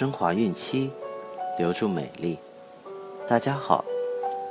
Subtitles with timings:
[0.00, 0.90] 升华孕期，
[1.58, 2.38] 留住美丽。
[3.28, 3.84] 大家好，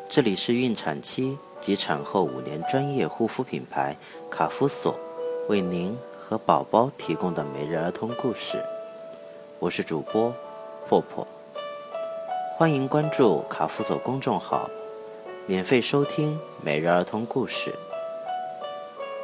[0.07, 3.97] 这里是孕产期及产后五年专业护肤品牌
[4.29, 4.95] 卡夫索
[5.47, 8.63] 为您和宝宝提供的每日儿童故事。
[9.57, 10.31] 我是主播
[10.87, 11.27] 破破，
[12.55, 14.69] 欢迎关注卡夫索公众号，
[15.47, 17.73] 免费收听每日儿童故事。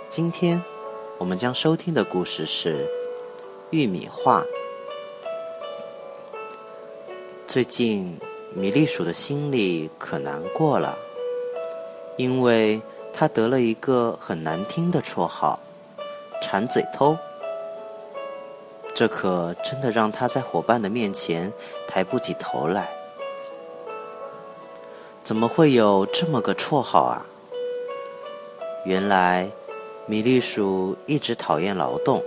[0.10, 0.60] 今天
[1.20, 2.84] 我们将收听的故事是
[3.70, 4.44] 玉米画。
[7.56, 8.20] 最近，
[8.54, 10.98] 米粒鼠的心里可难过了，
[12.18, 12.82] 因为
[13.14, 15.58] 它得了一个很难听的绰号——
[16.44, 17.18] 馋嘴偷。
[18.94, 21.50] 这可真的让他在伙伴的面前
[21.88, 22.90] 抬不起头来。
[25.24, 27.26] 怎么会有这么个绰号啊？
[28.84, 29.50] 原来，
[30.08, 32.22] 米粒鼠一直讨厌劳动，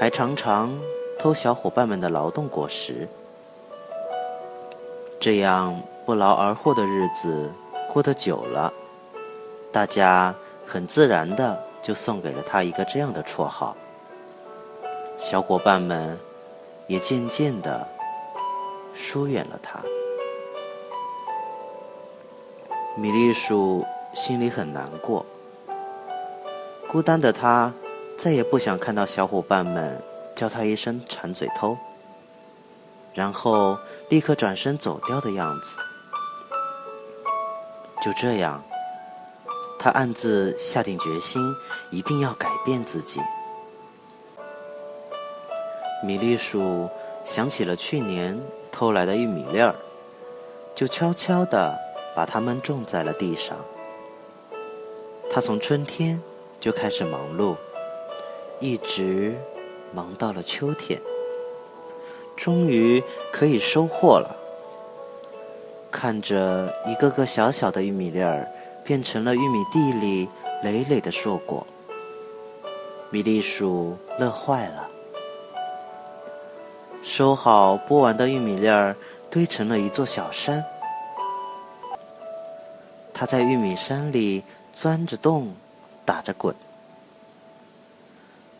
[0.00, 0.76] 还常常
[1.16, 3.08] 偷小伙伴们的劳动果实。
[5.24, 7.50] 这样不劳而获的日子
[7.88, 8.70] 过得久了，
[9.72, 10.34] 大家
[10.66, 13.74] 很自然的就送给了他一个这样的绰号。
[15.16, 16.18] 小伙伴们
[16.88, 17.88] 也渐渐的
[18.92, 19.80] 疏远了他。
[22.94, 25.24] 米粒鼠心里很难过，
[26.86, 27.72] 孤单的他
[28.18, 29.98] 再也不想看到小伙伴们
[30.36, 31.74] 叫他一声“馋嘴偷”。
[33.14, 35.78] 然后立刻转身走掉的样子。
[38.02, 38.62] 就这样，
[39.78, 41.40] 他暗自下定决心，
[41.90, 43.20] 一定要改变自己。
[46.02, 46.90] 米粒鼠
[47.24, 48.38] 想起了去年
[48.70, 49.74] 偷来的玉米粒儿，
[50.74, 51.74] 就悄悄地
[52.14, 53.56] 把它们种在了地上。
[55.30, 56.20] 他从春天
[56.60, 57.56] 就开始忙碌，
[58.60, 59.34] 一直
[59.94, 61.00] 忙到了秋天。
[62.36, 64.36] 终于可以收获了。
[65.90, 68.48] 看着一个个小小的玉米粒儿
[68.84, 70.28] 变成了玉米地里
[70.62, 71.64] 累累的硕果，
[73.10, 74.88] 米粒鼠乐坏了。
[77.02, 78.96] 收好剥完的玉米粒儿，
[79.30, 80.64] 堆成了一座小山。
[83.12, 84.42] 它在玉米山里
[84.72, 85.54] 钻着洞，
[86.04, 86.52] 打着滚。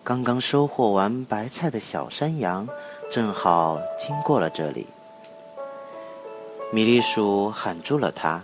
[0.05, 2.69] 刚刚收获完白菜的小山羊。
[3.15, 4.89] 正好经过了这里，
[6.73, 8.43] 米粒鼠喊住了他：“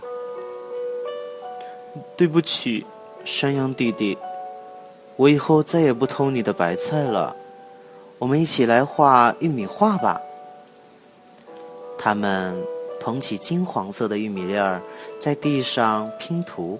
[2.17, 2.87] 对不起，
[3.25, 4.17] 山羊弟弟，
[5.17, 7.35] 我以后再也不偷你的白菜了。
[8.21, 10.21] 我们一起来画玉米画吧。”
[11.99, 12.57] 他们
[13.01, 14.81] 捧起金黄色的玉米粒儿，
[15.19, 16.79] 在地上拼图，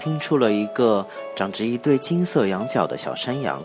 [0.00, 3.62] 拼出了一个长着一对金色羊角的小山羊。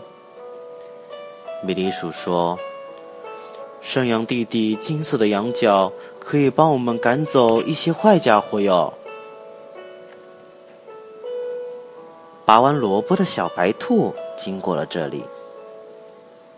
[1.66, 2.58] 米粒鼠说
[3.80, 8.92] ：“山羊弟弟，金色的羊角可以帮我们赶走一些坏家伙哟。”
[12.44, 15.24] 拔完萝卜的小白兔经过了这里，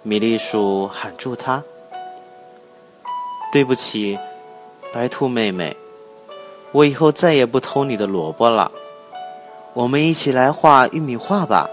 [0.03, 1.63] 米粒鼠喊住它
[3.53, 4.19] ：“对不起，
[4.93, 5.77] 白兔妹妹，
[6.73, 8.73] 我以后再也不偷你的萝卜了。
[9.73, 11.71] 我们一起来画玉米画吧。”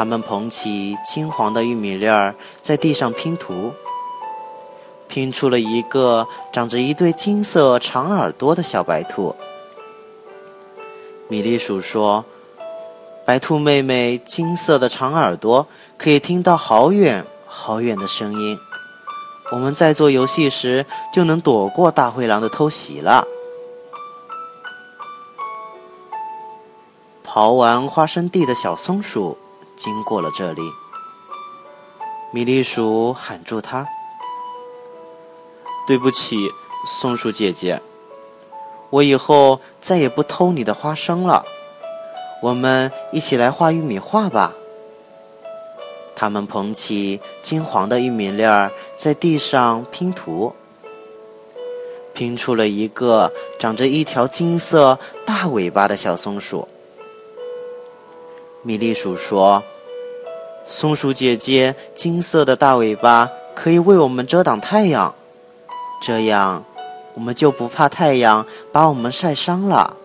[0.00, 3.70] 他们捧起金黄的玉米粒儿，在地上拼图，
[5.08, 9.36] 拼出了一个长着一对金色长耳朵的小白兔。
[11.28, 12.24] 米粒鼠说
[13.26, 15.66] ：“白兔妹妹，金色的长耳朵
[15.98, 18.58] 可以听到好远好远的声音，
[19.52, 23.22] 我们在做游戏时就能躲过大灰狼的偷袭了。”
[27.22, 29.36] 刨完花生地的小松鼠。
[29.82, 30.60] 经过了这里，
[32.34, 33.86] 米粒鼠喊住它
[35.88, 36.36] ：“对不起，
[37.00, 37.80] 松鼠姐姐，
[38.90, 41.42] 我以后再也不偷你的花生了。
[42.42, 44.52] 我们一起来画玉米画吧。”
[46.14, 50.54] 他们捧起金黄的玉米粒儿，在地上拼图，
[52.12, 56.68] 拼出了一个长着一条金色大尾巴的小松鼠。
[58.62, 59.62] 米粒鼠说
[60.68, 65.14] ：“松鼠姐姐，金色的大尾巴可以为我们遮挡太阳，
[66.02, 66.62] 这样
[67.14, 69.96] 我们就不怕太阳把我们晒伤了。”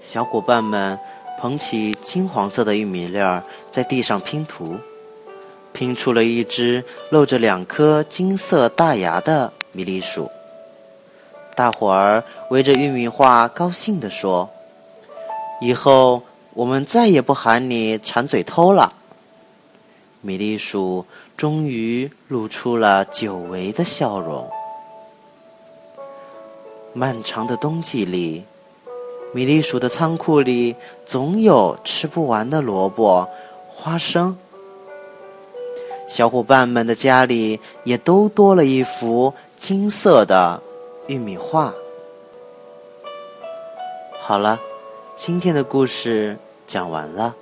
[0.00, 0.98] 小伙伴们
[1.38, 4.76] 捧起金黄色的玉米粒儿，在地上拼图，
[5.74, 10.30] 拼出了一只露着两颗金色大牙的米粒鼠。
[11.54, 14.48] 大伙儿围着玉米画，高兴地说
[15.60, 16.22] ：“以后……”
[16.54, 18.94] 我们再也不喊你馋嘴偷了。
[20.20, 21.04] 米粒鼠
[21.36, 24.48] 终于露出了久违的笑容。
[26.94, 28.44] 漫长的冬季里，
[29.32, 30.76] 米粒鼠的仓库里
[31.06, 33.26] 总有吃不完的萝卜、
[33.68, 34.36] 花生。
[36.06, 40.62] 小伙伴们的家里也都多了一幅金色的
[41.06, 41.72] 玉米画。
[44.20, 44.60] 好了，
[45.14, 46.36] 今天的故事
[46.66, 47.36] 讲完了。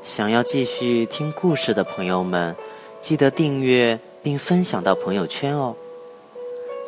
[0.00, 2.54] 想要继续听故事的朋友们，
[3.00, 5.74] 记得订阅并分享到朋友圈哦。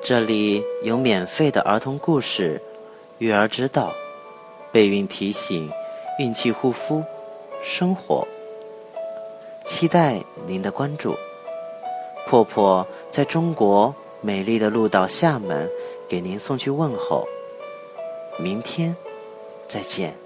[0.03, 2.63] 这里有免费的儿童故事、
[3.19, 3.93] 育儿指导、
[4.71, 5.69] 备孕提醒、
[6.21, 7.03] 孕期护肤、
[7.63, 8.27] 生活，
[9.67, 11.15] 期待您的关注。
[12.27, 15.69] 婆婆在中国美丽的鹭岛厦门
[16.09, 17.27] 给您送去问候。
[18.39, 18.97] 明天
[19.69, 20.24] 再见。